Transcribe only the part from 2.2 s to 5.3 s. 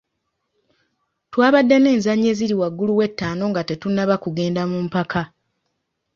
eziri waggulu w'etaano nga tetunnaba kugenda mu mpaka.